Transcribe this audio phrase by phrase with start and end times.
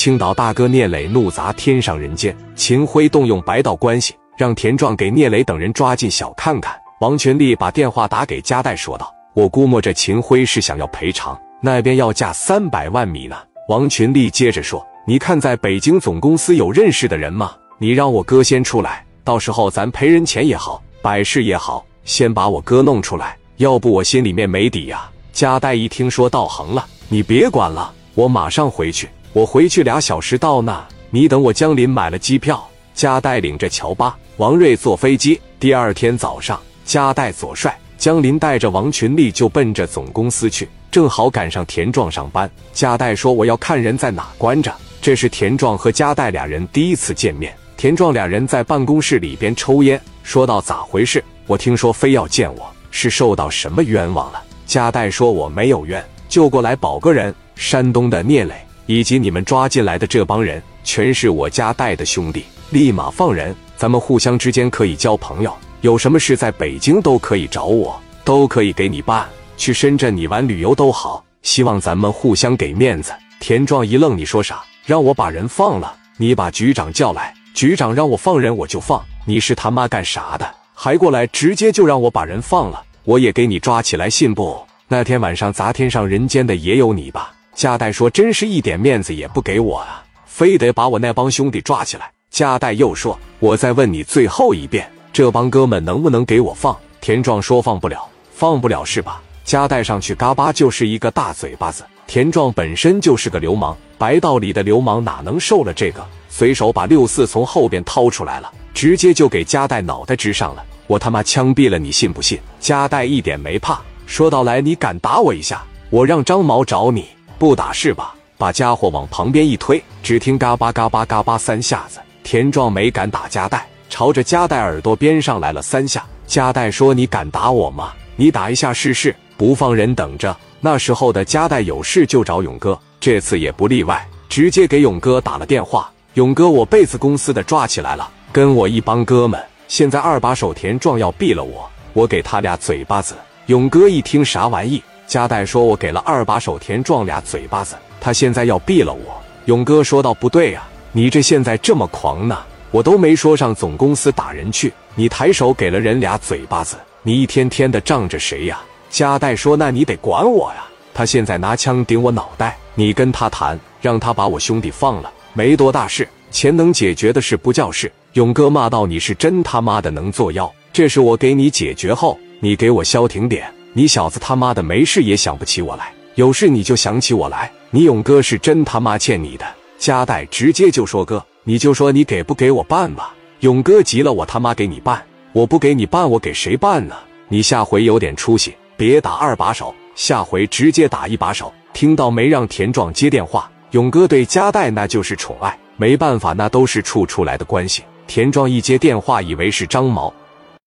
[0.00, 6.74] 青岛大哥聂磊怒砸天上人间，秦辉动用白道关系，让田壮给聂磊等人抓进小看看。
[7.02, 13.36] 王群力把电话打给加代，说道：“我估摸着秦辉是想要赔偿，那边要价三百万米呢。”
[13.68, 17.52] 王群力接着说：“你看在北京总公司有认识的人吗？
[17.76, 31.52] 你让我哥先出来，到时候咱赔人钱也好，摆事也好，先把我哥弄出来，要不我心里面没底呀。”加代一听说道：“横了，你别管了，我马上回去。”我回去俩小时到那，你等我。
[31.52, 35.40] 江林买了机票，加代领着乔巴、王瑞坐飞机。
[35.60, 42.50] 第二天早上，加代、左帅、江林带着王群力就奔着总公司去，正好赶上田壮上班。
[42.72, 47.54] 加代说：“我要看人在哪关着。”这是田壮和加代俩人第一次见面。
[47.76, 51.22] 田壮俩人在办公室里边抽烟，说到：“咋回事？
[51.46, 57.32] 我听说非要见我，是受到什么冤枉了？”加代说：“我没有冤，就过来保个人。
[57.54, 58.54] 山东的聂磊。”
[58.90, 63.54] 以及你们抓进来的这帮人，全是我家带的兄弟，立马放人。
[63.76, 69.28] 咱们互相之间可以交朋友，有什么事在北京都可以找我，都可以给你办。
[69.56, 73.12] 去深圳你玩旅游都好，希望咱们互相给面子。
[73.38, 74.60] 田壮一愣，你说啥？
[74.84, 75.94] 让我把人放了？
[76.16, 79.00] 你把局长叫来，局长让我放人我就放。
[79.24, 80.52] 你是他妈干啥的？
[80.74, 82.82] 还过来直接就让我把人放了？
[83.04, 84.60] 我也给你抓起来，信不？
[84.88, 87.30] 那天晚上砸天上人间的也有你吧？
[87.60, 101.84] 加代说：“真是一点面子也不给我啊，非得把我那帮兄弟抓起来。”加代又说：“我再问你最后一遍，这帮哥们能不能给我放？”田壮说：“放不了，放不了是吧？”加代上去嘎巴就是一个大嘴巴子。
[102.06, 106.02] 田壮本身就是个流氓，白道里的流氓哪能受了这个？
[106.30, 110.64] 随手把六四从后边掏出来了，直接就给加代脑袋支上了。
[110.86, 112.40] 我他妈枪毙了你，信不信？
[112.58, 117.04] 加代一点没怕，说道：“来，你敢打我一下，我让张毛找你。”
[117.40, 118.14] 不打是吧？
[118.36, 121.98] 把家伙往旁边一推，只听嘎巴嘎巴嘎巴三下子。
[122.22, 126.04] 田壮没敢打加代，朝着加代耳朵边上来了三下。
[126.26, 127.94] 加代说：“你敢打我吗？
[128.14, 130.36] 你打一下试试。”不放人等着。
[130.60, 135.90] 那时候的加代有事就找勇哥，这次也不例外，直接给勇哥打了电话。
[136.12, 143.14] 勇哥，我被子公司的抓起来了，跟我一帮哥们，现在二把手田壮要毙了我，我给他俩嘴巴子。
[143.46, 144.82] 勇哥一听啥玩意？
[145.10, 150.62] 加代说：“我给了二把手田壮俩嘴巴子，他现在要毙了我。”勇哥说道：“不对呀，
[150.92, 152.38] 你这现在这么狂呢？
[152.70, 160.64] 我都没说上总公司打人去，你抬手给了人俩嘴巴子，你一天天的仗着谁呀？”加代说：“那你得管我呀！
[160.94, 170.48] 他现在拿枪顶我脑袋，你跟他谈，让他把我兄弟放了，没多大事，钱能解决的事不叫事。”勇哥骂道：“你是真他妈的能作妖！
[170.72, 177.50] 这事我给你解决后，你给我消停点。”你小子他妈的没事也想不起我来，有事你就想起我来。
[177.70, 179.46] 你勇哥是真他妈欠你的。
[179.78, 183.14] 加代直接就说哥，你就说你给不给我办吧。
[183.40, 185.00] 勇哥急了，我他妈给你办，
[185.32, 186.96] 我不给你办，我给谁办呢？
[187.28, 191.52] 你下回有点出息，别打二把手，下回直接打一把手。
[191.72, 192.26] 听到没？
[192.26, 193.48] 让田壮接电话。
[193.70, 197.84] 勇哥对加代那就是宠爱，没办法，那都是处出来的关系。
[198.08, 200.12] 田壮一接电话，以为是张毛，